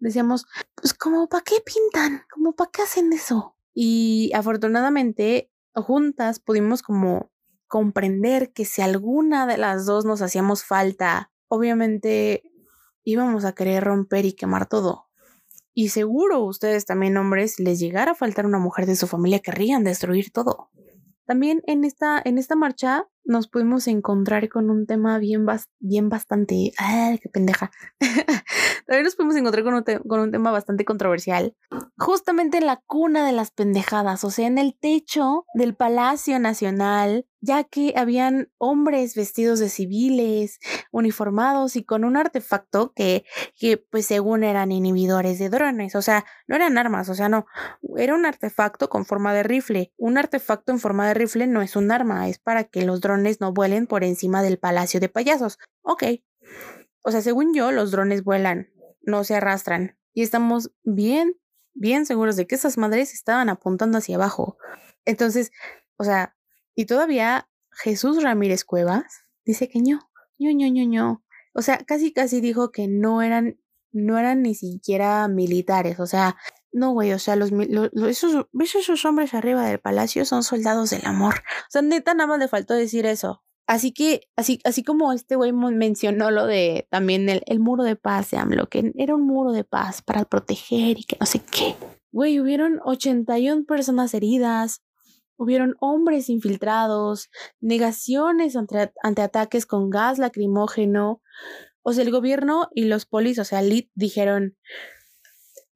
[0.00, 2.22] decíamos, pues como, ¿para qué pintan?
[2.32, 3.56] ¿Como para qué hacen eso?
[3.72, 7.30] Y afortunadamente, juntas pudimos como
[7.68, 12.42] comprender que si alguna de las dos nos hacíamos falta, obviamente
[13.04, 15.06] íbamos a querer romper y quemar todo.
[15.72, 19.84] Y seguro ustedes también, hombres, les llegara a faltar una mujer de su familia, querrían
[19.84, 20.70] destruir todo.
[21.26, 25.46] También en esta, en esta marcha nos pudimos encontrar con un tema bien,
[25.78, 26.72] bien bastante...
[26.76, 27.70] ¡Ay, qué pendeja!
[28.86, 31.54] También nos pudimos encontrar con un, con un tema bastante controversial.
[31.96, 37.26] Justamente en la cuna de las pendejadas, o sea, en el techo del Palacio Nacional
[37.40, 40.58] ya que habían hombres vestidos de civiles,
[40.92, 43.24] uniformados y con un artefacto que,
[43.56, 47.46] que pues según eran inhibidores de drones, o sea, no eran armas, o sea, no,
[47.96, 49.92] era un artefacto con forma de rifle.
[49.96, 53.40] Un artefacto en forma de rifle no es un arma, es para que los drones
[53.40, 55.58] no vuelen por encima del palacio de payasos.
[55.82, 56.04] Ok.
[57.02, 58.70] O sea, según yo, los drones vuelan,
[59.02, 59.96] no se arrastran.
[60.12, 61.36] Y estamos bien,
[61.72, 64.58] bien seguros de que esas madres estaban apuntando hacia abajo.
[65.04, 65.50] Entonces,
[65.96, 66.36] o sea,
[66.74, 71.24] y todavía Jesús Ramírez Cuevas dice que no, no, no, no, no.
[71.52, 73.58] O sea, casi, casi dijo que no eran,
[73.92, 75.98] no eran ni siquiera militares.
[76.00, 76.36] O sea,
[76.72, 77.50] no, güey, o sea, los,
[78.08, 80.24] esos, ¿ves esos hombres arriba del palacio?
[80.24, 81.34] Son soldados del amor.
[81.34, 83.42] O sea, neta, nada más le faltó decir eso.
[83.66, 87.94] Así que, así, así como este güey mencionó lo de también el, el muro de
[87.94, 91.40] paz de AMLO, que era un muro de paz para proteger y que no sé
[91.40, 91.76] qué.
[92.12, 94.82] Güey, hubieron 81 personas heridas,
[95.40, 101.22] Hubieron hombres infiltrados, negaciones ante, ataques con gas lacrimógeno.
[101.80, 104.58] O sea, el gobierno y los polis, o sea, LIT, dijeron,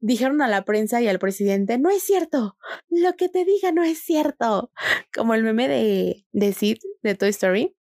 [0.00, 2.59] dijeron a la prensa y al presidente, no es cierto,
[2.90, 4.70] lo que te diga no es cierto.
[5.14, 7.74] Como el meme de, de Sid, de Toy Story.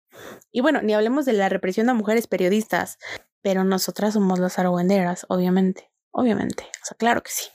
[0.52, 2.96] Y bueno, ni hablemos de la represión a mujeres periodistas,
[3.42, 7.53] pero nosotras somos las argüenderas, obviamente, obviamente, o sea, claro que sí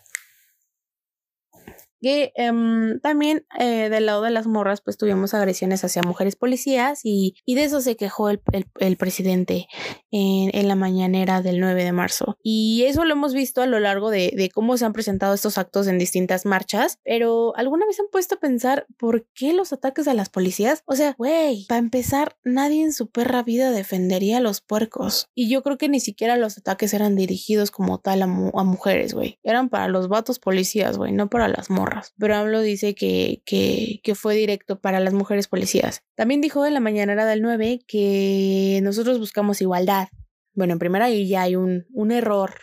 [2.02, 7.02] que em, también eh, del lado de las morras pues tuvimos agresiones hacia mujeres policías
[7.04, 8.42] y, y de eso se quejó el,
[8.80, 9.68] el, presidente
[10.12, 12.38] en, en, la mañanera del 9 de marzo.
[12.44, 15.58] Y eso lo hemos visto a lo largo de, de, cómo se han presentado estos
[15.58, 20.08] actos en distintas marchas pero alguna vez han puesto a pensar por qué los ataques
[20.08, 24.42] a las policías o sea güey para empezar nadie en su perra vida defendería a
[24.42, 25.28] los puercos.
[25.36, 29.14] Y yo creo que ni siquiera los ataques eran dirigidos como tal a, a mujeres
[29.14, 29.40] güey.
[29.44, 34.16] Eran para los vatos policías güey no para las morras pero AMLO dice que, que,
[34.16, 36.02] fue directo para las mujeres policías.
[36.16, 40.10] También dijo en la mañanera del 9 que nosotros buscamos igualdad.
[40.54, 42.54] Bueno, en primera ahí ya hay un, un error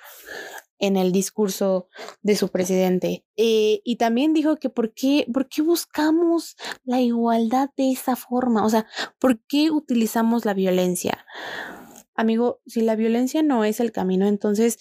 [0.78, 1.88] en el discurso
[2.22, 3.24] de su presidente.
[3.36, 8.64] Eh, y también dijo que por qué, por qué buscamos la igualdad de esa forma,
[8.64, 8.86] o sea,
[9.18, 11.24] por qué utilizamos la violencia.
[12.14, 14.78] Amigo, si la violencia no es el camino, entonces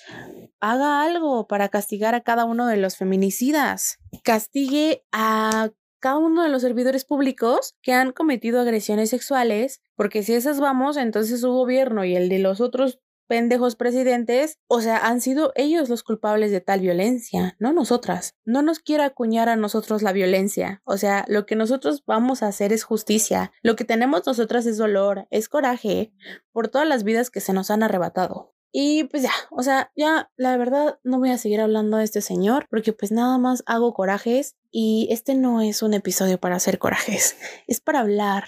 [0.71, 3.99] haga algo para castigar a cada uno de los feminicidas.
[4.23, 10.33] Castigue a cada uno de los servidores públicos que han cometido agresiones sexuales, porque si
[10.33, 15.21] esas vamos, entonces su gobierno y el de los otros pendejos presidentes, o sea, han
[15.21, 18.33] sido ellos los culpables de tal violencia, no nosotras.
[18.43, 22.47] No nos quiera acuñar a nosotros la violencia, o sea, lo que nosotros vamos a
[22.47, 26.11] hacer es justicia, lo que tenemos nosotras es dolor, es coraje
[26.51, 28.54] por todas las vidas que se nos han arrebatado.
[28.77, 32.19] Y pues ya, o sea, ya la verdad no voy a seguir hablando de este
[32.19, 36.77] señor porque pues nada más hago corajes y este no es un episodio para hacer
[36.77, 38.43] corajes, es para hablar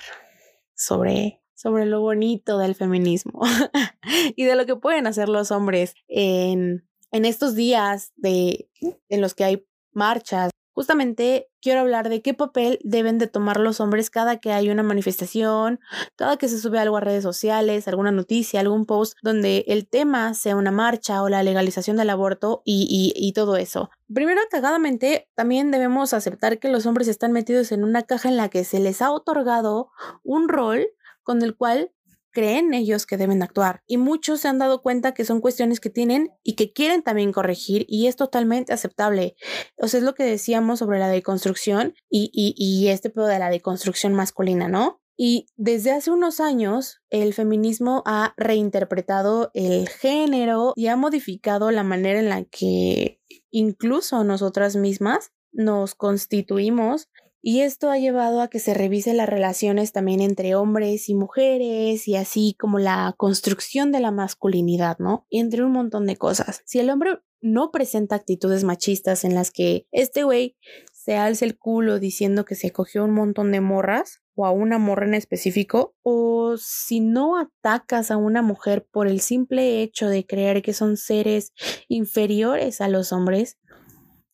[0.75, 3.39] sobre sobre lo bonito del feminismo
[4.35, 8.69] y de lo que pueden hacer los hombres en, en estos días de,
[9.07, 13.79] en los que hay marchas Justamente quiero hablar de qué papel deben de tomar los
[13.79, 15.79] hombres cada que hay una manifestación,
[16.15, 20.35] cada que se sube algo a redes sociales, alguna noticia, algún post donde el tema
[20.35, 23.89] sea una marcha o la legalización del aborto y, y, todo eso.
[24.13, 28.49] Primero, cagadamente, también debemos aceptar que los hombres están metidos en una caja en la
[28.49, 29.89] que se les ha otorgado
[30.23, 30.89] un rol
[31.23, 31.91] con el cual
[32.37, 33.81] creen ellos que deben actuar.
[33.87, 37.31] Y muchos se han dado cuenta que son cuestiones que tienen y que quieren también
[37.31, 39.35] corregir y es totalmente aceptable.
[39.75, 44.13] O sea, es lo que decíamos sobre la deconstrucción y, este pedo de la deconstrucción
[44.13, 45.01] masculina, ¿no?
[45.17, 51.81] Y desde hace unos años, el feminismo ha reinterpretado el género y ha modificado la
[51.81, 53.19] manera en la que
[53.49, 57.09] incluso nosotras mismas nos constituimos
[57.49, 62.05] y esto ha llevado a que se revise las relaciones también entre hombres y mujeres
[62.05, 65.25] y así como la construcción de la masculinidad, ¿no?
[65.29, 66.61] Y entre un montón de cosas.
[66.65, 70.57] Si el hombre no presenta actitudes machistas en las que este güey
[70.91, 74.77] se alza el culo diciendo que se cogió un montón de morras o a una
[74.77, 80.25] morra en específico, o si no atacas a una mujer por el simple hecho de
[80.25, 81.53] creer que son seres
[81.87, 83.57] inferiores a los hombres,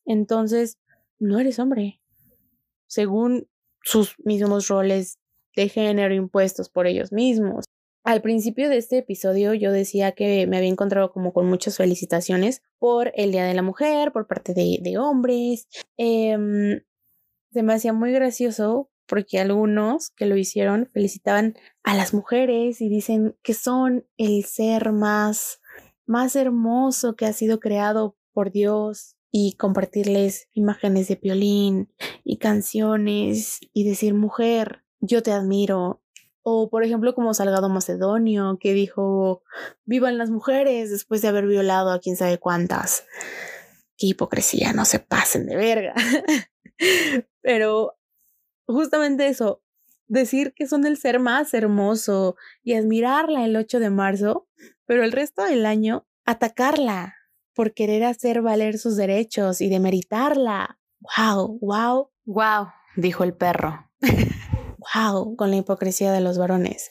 [0.04, 0.80] entonces
[1.20, 2.00] no eres hombre
[2.86, 3.48] según
[3.82, 5.18] sus mismos roles
[5.56, 7.64] de género impuestos por ellos mismos.
[8.04, 12.62] Al principio de este episodio yo decía que me había encontrado como con muchas felicitaciones
[12.78, 15.68] por el Día de la Mujer, por parte de, hombres.
[17.68, 23.54] Hacía muy gracioso porque algunos que lo hicieron felicitaban a las mujeres y dicen que
[23.54, 25.60] son el ser más,
[26.06, 31.92] más hermoso que ha sido creado por Dios y compartirles imágenes de violín
[32.22, 36.00] y canciones y decir mujer, yo te admiro.
[36.42, 39.42] O por ejemplo como Salgado Macedonio, que dijo,
[39.86, 43.06] vivan las mujeres después de haber violado a quién sabe cuántas.
[43.96, 45.94] Qué hipocresía, no se pasen de verga.
[47.42, 47.98] Pero
[48.68, 49.64] justamente eso,
[50.06, 54.46] decir que son el ser más hermoso y admirarla el 8 de marzo,
[54.86, 57.16] pero el resto del año atacarla
[57.54, 60.78] por querer hacer valer sus derechos y demeritarla.
[61.00, 61.58] ¡Wow!
[61.60, 62.10] ¡Wow!
[62.24, 62.66] ¡Wow!
[62.96, 63.90] dijo el perro.
[64.94, 65.36] ¡Wow!
[65.36, 66.90] Con la hipocresía de los varones.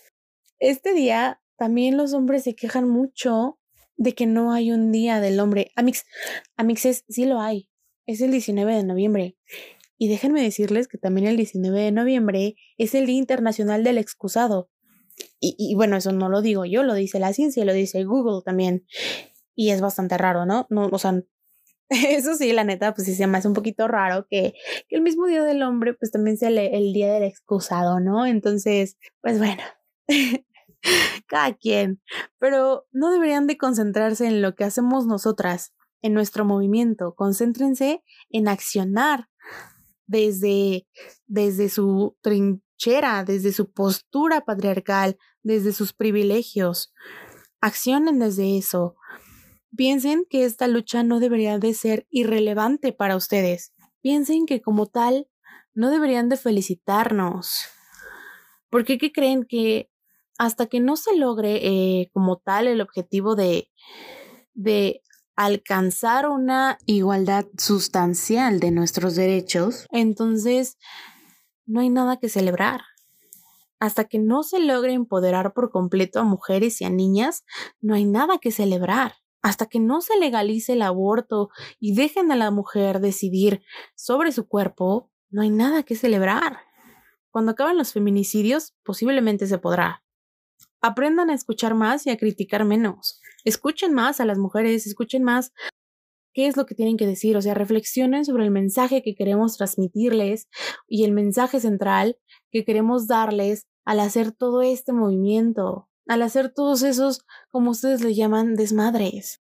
[0.60, 3.60] Este día también los hombres se quejan mucho
[3.95, 5.71] de que no hay un día del hombre.
[5.76, 6.06] Amix,
[6.58, 7.69] Amixes, sí lo hay.
[8.06, 9.38] Es el 19 de noviembre.
[9.97, 14.69] Y déjenme decirles que también el 19 de noviembre es el Día Internacional del Excusado.
[15.39, 18.41] Y, y, bueno, eso no lo digo yo, lo dice la ciencia, lo dice Google
[18.43, 18.86] también.
[19.55, 20.67] Y es bastante raro, ¿no?
[20.69, 21.21] no o sea,
[21.89, 24.53] eso sí, la neta, pues sí se me hace un poquito raro que,
[24.89, 28.25] el mismo Día del Hombre, pues también sea el, el Día del Excusado, ¿no?
[28.25, 29.61] Entonces, pues bueno.
[31.27, 32.01] cada quien,
[32.39, 38.47] pero no deberían de concentrarse en lo que hacemos nosotras, en nuestro movimiento, concéntrense en
[38.49, 39.29] accionar
[40.05, 40.85] desde,
[41.25, 46.93] desde su trinchera, desde su postura patriarcal, desde sus privilegios.
[47.61, 48.95] Accionen desde eso.
[49.75, 53.73] Piensen que esta lucha no debería de ser irrelevante para ustedes.
[54.01, 55.27] Piensen que como tal
[55.73, 57.65] no deberían de felicitarnos.
[58.69, 59.89] Porque qué creen que
[60.38, 63.71] hasta que no se logre eh, como tal el objetivo de,
[64.53, 65.01] de
[65.36, 70.77] alcanzar una igualdad sustancial de nuestros derechos, entonces
[71.65, 72.81] no hay nada que celebrar.
[73.79, 77.43] Hasta que no se logre empoderar por completo a mujeres y a niñas,
[77.81, 79.22] no hay nada que celebrar.
[79.43, 83.62] Hasta que no se legalice el aborto y dejen a la mujer decidir
[83.95, 86.60] sobre su cuerpo, no hay nada que celebrar.
[87.29, 90.03] Cuando acaben los feminicidios, posiblemente se podrá.
[90.82, 93.19] Aprendan a escuchar más y a criticar menos.
[93.43, 95.51] Escuchen más a las mujeres, escuchen más
[96.34, 99.58] qué es lo que tienen que decir, o sea, reflexionen sobre el mensaje que queremos
[99.58, 100.47] transmitirles
[100.88, 102.17] y el mensaje central
[102.51, 108.13] que queremos darles al hacer todo este movimiento, al hacer todos esos, como ustedes le
[108.13, 109.41] llaman, desmadres.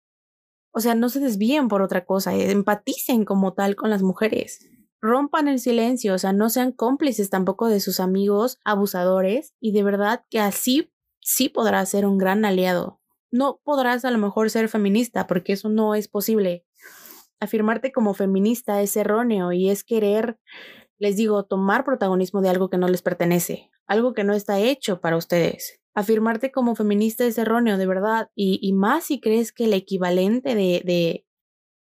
[0.71, 4.59] O sea, no se desvíen por otra cosa, eh, empaticen como tal con las mujeres.
[5.01, 9.83] Rompan el silencio, o sea, no sean cómplices tampoco de sus amigos abusadores y de
[9.83, 12.99] verdad que así sí podrás ser un gran aliado.
[13.31, 16.65] No podrás a lo mejor ser feminista porque eso no es posible.
[17.39, 20.39] Afirmarte como feminista es erróneo y es querer,
[20.97, 25.01] les digo, tomar protagonismo de algo que no les pertenece, algo que no está hecho
[25.01, 25.79] para ustedes.
[25.97, 30.53] Afirmarte como feminista es erróneo, de verdad, y, y más si crees que el equivalente
[30.53, 31.25] de, de,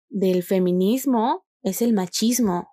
[0.08, 2.70] del feminismo es el machismo.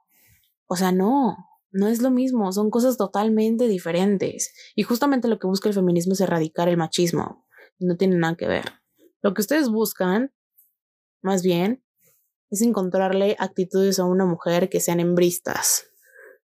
[0.67, 1.35] O sea, no,
[1.69, 4.53] no es lo mismo, son cosas totalmente diferentes.
[4.73, 7.45] Y justamente lo que busca el feminismo es erradicar el machismo.
[7.77, 8.63] No tiene nada que ver.
[9.21, 10.33] Lo que ustedes buscan,
[11.21, 11.83] más bien,
[12.51, 15.87] es encontrarle actitudes a una mujer que sean hembristas,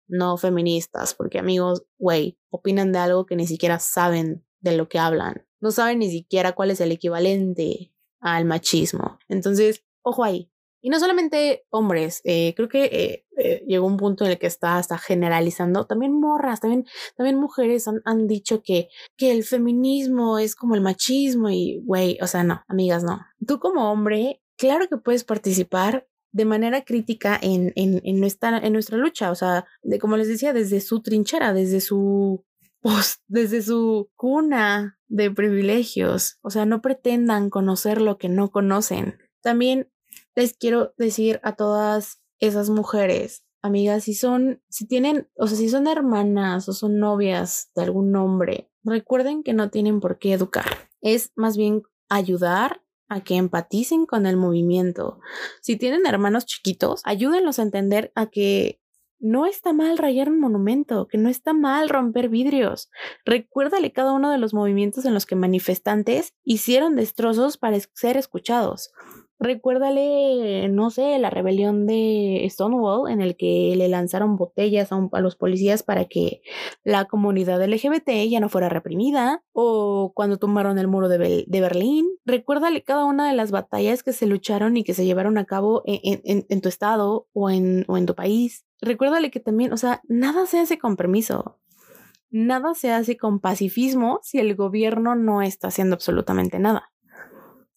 [0.07, 4.97] no feministas, porque amigos, güey, opinan de algo que ni siquiera saben de lo que
[4.97, 5.45] hablan.
[5.59, 9.19] No saben ni siquiera cuál es el equivalente al machismo.
[9.27, 10.49] Entonces, ojo ahí,
[10.85, 14.47] y no solamente hombres, eh, creo que eh, eh, llegó un punto en el que
[14.47, 20.39] está hasta generalizando, también morras, también, también mujeres han, han dicho que, que el feminismo
[20.39, 23.21] es como el machismo y, güey, o sea, no, amigas, no.
[23.47, 28.73] Tú como hombre, claro que puedes participar de manera crítica en, en, en, nuestra, en
[28.73, 32.43] nuestra lucha, o sea, de como les decía, desde su trinchera, desde su
[32.83, 39.17] post, desde su cuna de privilegios, o sea, no pretendan conocer lo que no conocen.
[39.41, 39.91] También
[40.35, 45.69] les quiero decir a todas esas mujeres, amigas, si son, si tienen, o sea, si
[45.69, 50.65] son hermanas o son novias de algún hombre, recuerden que no tienen por qué educar.
[51.01, 55.19] Es más bien ayudar a que empaticen con el movimiento.
[55.61, 58.81] Si tienen hermanos chiquitos, ayúdenlos a entender a que
[59.23, 62.91] no está mal rayar un monumento, que no está mal romper vidrios.
[63.25, 68.91] Recuérdale cada uno de los movimientos en los que manifestantes hicieron destrozos para ser escuchados.
[69.43, 75.35] Recuérdale, no sé, la rebelión de Stonewall en el que le lanzaron botellas a, los
[75.35, 76.41] policías para que
[76.85, 82.07] la comunidad LGBT ya no fuera reprimida, o cuando tumbaron el muro de, Berlín.
[82.23, 85.83] Recuérdale cada una de las batallas que se lucharon y que se llevaron a cabo
[85.85, 88.65] en, tu estado o en, o en tu país.
[88.79, 91.59] Recuérdale que también, o sea, nada se hace con permiso.
[92.31, 96.92] Nada se hace con pacifismo si el gobierno no está haciendo absolutamente nada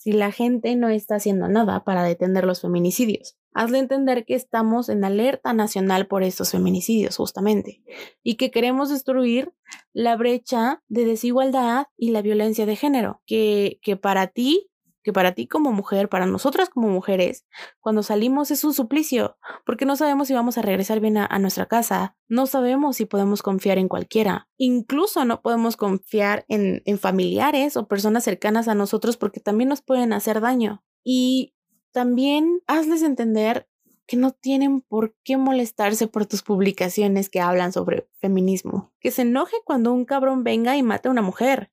[0.07, 3.36] si la gente no está haciendo nada para detener los feminicidios.
[3.52, 7.82] Hazle entender que estamos en alerta nacional por estos feminicidios, justamente,
[8.22, 9.52] y que queremos destruir
[9.92, 14.70] la brecha de desigualdad y la violencia de género, que, que para ti
[15.07, 17.46] que para ti como mujer, para nosotras como mujeres,
[17.78, 21.66] cuando salimos es un suplicio, porque no sabemos si vamos a regresar bien a, nuestra
[21.66, 27.76] casa, no sabemos si podemos confiar en cualquiera, incluso no podemos confiar en, en familiares
[27.76, 30.82] o personas cercanas a nosotros porque también nos pueden hacer daño.
[31.04, 31.54] Y
[31.92, 33.68] también hazles entender
[34.09, 38.92] que no tienen por qué molestarse por tus publicaciones que hablan sobre feminismo.
[38.98, 41.70] Que se enoje cuando un cabrón venga y mate a una mujer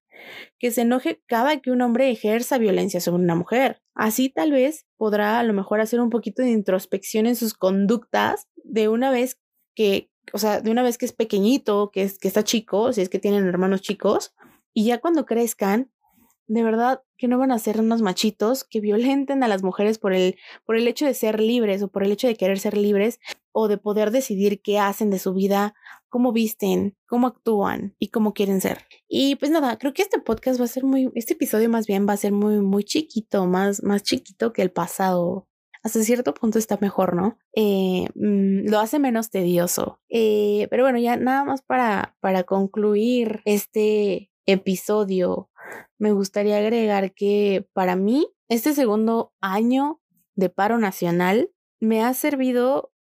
[0.60, 3.82] que se enoje cada que un hombre ejerza violencia sobre una mujer.
[3.94, 8.48] Así tal vez podrá a lo mejor hacer un poquito de introspección en sus conductas
[8.64, 9.40] de una vez
[9.76, 13.02] que, o sea, de una vez que es pequeñito, que, es, que está chico, si
[13.02, 14.34] es que tienen hermanos chicos,
[14.74, 15.92] y ya cuando crezcan,
[16.48, 20.14] de verdad que no van a ser unos machitos que violenten a las mujeres por
[20.14, 20.36] el,
[20.66, 23.20] por el hecho de ser libres o por el hecho de querer ser libres
[23.52, 25.74] o de poder decidir qué hacen de su vida,
[26.14, 28.86] cómo visten, cómo actúan y cómo quieren ser.
[29.08, 32.08] Y pues nada, creo que este podcast va a ser muy, este episodio más bien
[32.08, 35.48] va a ser muy, muy chiquito, más, más chiquito que el pasado.
[35.82, 37.40] Hasta cierto punto está mejor, ¿no?
[37.56, 40.02] Eh, mm, lo hace menos tedioso.
[40.08, 45.50] Eh, pero bueno, ya nada más para, para concluir este episodio
[45.98, 50.00] me gustaría agregar que para mí este segundo año
[50.36, 51.50] de paro nacional
[51.80, 52.93] me ha servido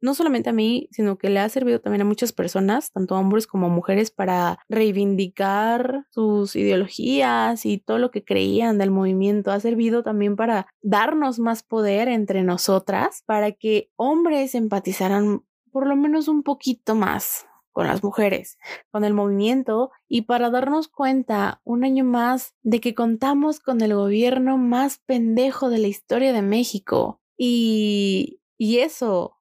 [0.00, 3.46] no solamente a mí, sino que le ha servido también a muchas personas, tanto hombres
[3.46, 9.50] como mujeres, para reivindicar sus ideologías y todo lo que creían del movimiento.
[9.50, 15.96] Ha servido también para darnos más poder entre nosotras, para que hombres empatizaran por lo
[15.96, 18.58] menos un poquito más con las mujeres,
[18.90, 23.94] con el movimiento y para darnos cuenta un año más de que contamos con el
[23.94, 27.20] gobierno más pendejo de la historia de México.
[27.36, 29.39] Y, y eso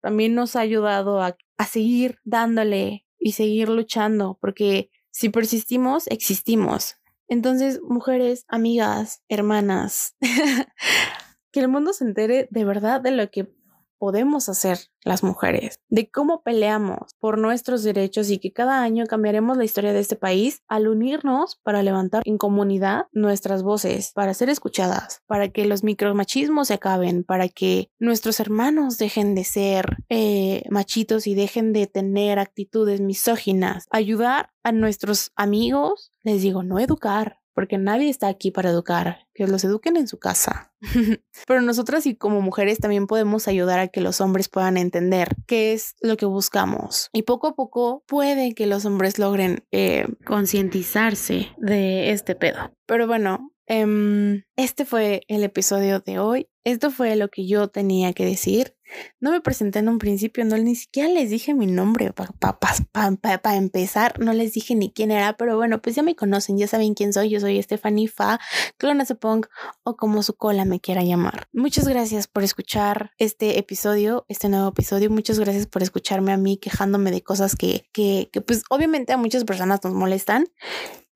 [0.00, 6.96] también nos ha ayudado a, a seguir dándole y seguir luchando, porque si persistimos, existimos.
[7.28, 10.16] Entonces, mujeres, amigas, hermanas,
[11.52, 13.52] que el mundo se entere de verdad de lo que
[14.00, 19.56] podemos hacer las mujeres, de cómo peleamos por nuestros derechos y que cada año cambiaremos
[19.56, 24.48] la historia de este país al unirnos para levantar en comunidad nuestras voces, para ser
[24.48, 30.64] escuchadas, para que los micromachismos se acaben, para que nuestros hermanos dejen de ser eh,
[30.70, 37.39] machitos y dejen de tener actitudes misóginas, ayudar a nuestros amigos, les digo, no educar,
[37.54, 40.72] porque nadie está aquí para educar, que los eduquen en su casa.
[41.46, 45.72] Pero nosotras y como mujeres también podemos ayudar a que los hombres puedan entender qué
[45.72, 47.08] es lo que buscamos.
[47.12, 52.74] Y poco a poco puede que los hombres logren eh, concientizarse de este pedo.
[52.86, 56.49] Pero bueno, em, este fue el episodio de hoy.
[56.64, 58.76] Esto fue lo que yo tenía que decir.
[59.20, 64.18] No me presenté en un principio, no ni siquiera les dije mi nombre para empezar,
[64.18, 67.12] no les dije ni quién era, pero bueno, pues ya me conocen, ya saben quién
[67.12, 67.30] soy.
[67.30, 68.40] Yo soy Stephanie Fa,
[68.78, 69.46] Clona Punk
[69.84, 71.48] o como su cola me quiera llamar.
[71.52, 75.10] Muchas gracias por escuchar este episodio, este nuevo episodio.
[75.10, 79.16] Muchas gracias por escucharme a mí quejándome de cosas que, que, que pues obviamente a
[79.16, 80.46] muchas personas nos molestan.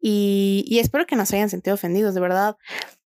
[0.00, 2.56] Y, y espero que nos hayan sentido ofendidos, de verdad.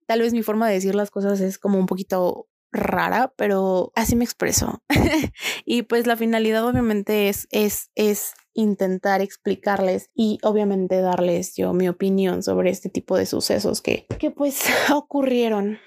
[0.09, 4.17] Tal vez mi forma de decir las cosas es como un poquito rara, pero así
[4.17, 4.83] me expreso.
[5.67, 11.91] y pues la finalidad obviamente es, es, es intentar explicarles y obviamente darles yo mi
[11.91, 14.63] opinión sobre este tipo de sucesos que, que pues
[14.95, 15.79] ocurrieron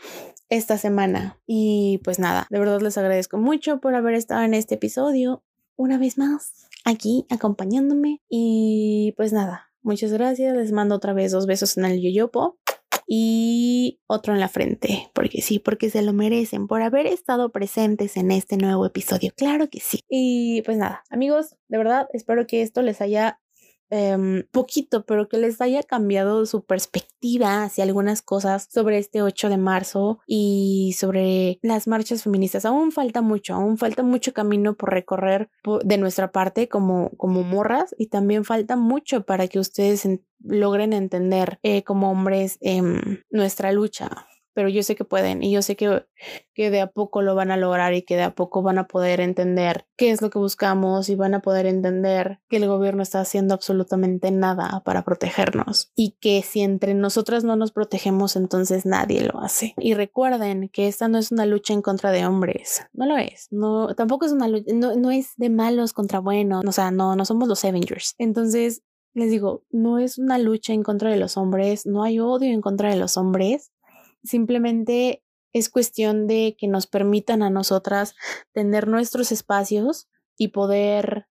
[0.49, 1.39] esta semana.
[1.47, 5.43] Y pues nada, de verdad les agradezco mucho por haber estado en este episodio
[5.77, 8.21] una vez más aquí acompañándome.
[8.29, 10.55] Y pues nada, muchas gracias.
[10.55, 12.59] Les mando otra vez dos besos en el yoyopo
[13.07, 18.15] y otro en la frente, porque sí, porque se lo merecen por haber estado presentes
[18.15, 19.31] en este nuevo episodio.
[19.35, 20.01] Claro que sí.
[20.09, 23.40] Y pues nada, amigos, de verdad espero que esto les haya
[23.93, 29.49] Em, poquito, pero que les haya cambiado su perspectiva hacia algunas cosas sobre este 8
[29.49, 32.63] de marzo y sobre las marchas feministas.
[32.63, 35.49] Aún falta mucho, aún falta mucho camino por recorrer
[35.83, 40.07] de nuestra parte como, como morras y también falta mucho para que ustedes
[40.39, 45.61] logren entender eh, como hombres em, nuestra lucha pero yo sé que pueden y yo
[45.61, 46.05] sé que,
[46.53, 48.87] que de a poco lo van a lograr y que de a poco van a
[48.87, 53.03] poder entender qué es lo que buscamos y van a poder entender que el gobierno
[53.03, 58.85] está haciendo absolutamente nada para protegernos y que si entre nosotras no nos protegemos entonces
[58.85, 59.73] nadie lo hace.
[59.77, 63.47] Y recuerden que esta no es una lucha en contra de hombres, no lo es,
[63.51, 67.15] no, tampoco es una lucha, no, no es de malos contra buenos, o sea, no,
[67.15, 68.15] no somos los Avengers.
[68.17, 68.83] Entonces,
[69.13, 72.61] les digo, no es una lucha en contra de los hombres, no hay odio en
[72.61, 73.70] contra de los hombres,
[74.23, 78.15] simplemente es cuestión de que nos permitan a nosotras
[78.53, 81.27] tener nuestros espacios y poder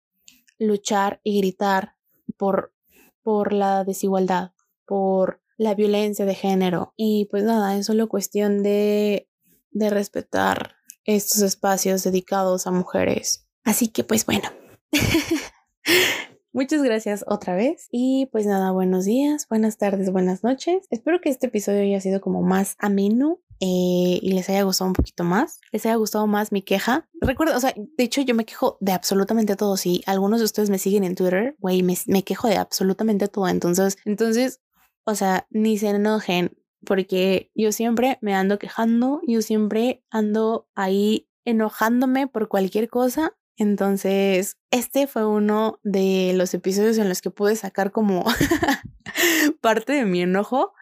[0.57, 1.95] luchar y gritar
[2.37, 2.73] por,
[3.23, 4.51] por la desigualdad,
[4.85, 6.93] por la violencia de género.
[6.97, 9.29] Y pues nada, es solo cuestión de,
[9.71, 10.75] de respetar
[11.05, 13.47] estos espacios dedicados a mujeres.
[13.63, 14.49] Así que pues bueno.
[16.59, 17.87] Muchas gracias otra vez.
[17.89, 20.85] Y pues nada, buenos días, buenas tardes, buenas noches.
[20.89, 24.93] Espero que este episodio haya sido como más ameno eh, y les haya gustado un
[24.93, 27.07] poquito más, les haya gustado más mi queja.
[27.21, 29.77] Recuerdo, o sea, de hecho yo me quejo de absolutamente todo.
[29.77, 33.47] Si algunos de ustedes me siguen en Twitter, güey, me, me quejo de absolutamente todo.
[33.47, 34.59] Entonces, entonces,
[35.05, 41.29] o sea, ni se enojen porque yo siempre me ando quejando, yo siempre ando ahí
[41.45, 47.57] enojándome por cualquier cosa entonces, este fue uno de los episodios en los que pude
[47.57, 48.23] sacar como
[49.61, 50.73] parte de mi enojo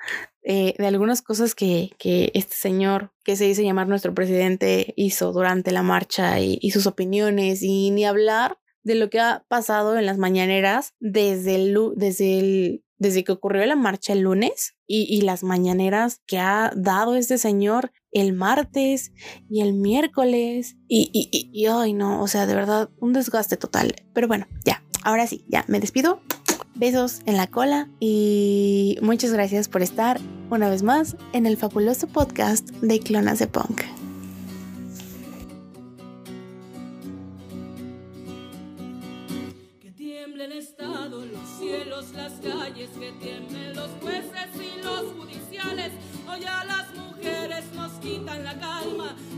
[0.43, 5.33] eh, de algunas cosas que, que, este señor, que se dice llamar nuestro presidente, hizo
[5.33, 9.97] durante la marcha y, y, sus opiniones y ni hablar de lo que ha pasado
[9.97, 15.03] en las mañaneras desde el, desde el desde que ocurrió la marcha el lunes y,
[15.03, 19.11] y, las mañaneras que ha dado este señor el martes
[19.49, 23.95] y el miércoles y, y, y, ay no, o sea, de verdad, un desgaste total.
[24.13, 26.21] Pero bueno, ya, ahora sí, ya, me despido.
[26.75, 30.19] Besos en la cola y muchas gracias por estar
[30.51, 33.96] una vez más en el fabuloso podcast de Clonas de Punk.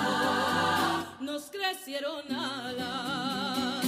[1.22, 3.86] nos crecieron alas.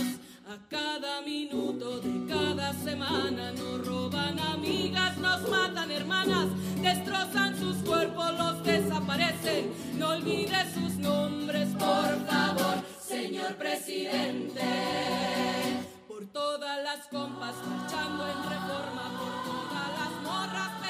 [0.48, 6.48] A cada minuto de cada semana nos roban amigas, nos matan hermanas,
[6.82, 9.72] destrozan sus cuerpos, los desaparecen.
[9.98, 14.62] No olvides sus nombres, por favor, señor presidente
[16.08, 20.81] por todas las compas, marchando en reforma, por todas las morras.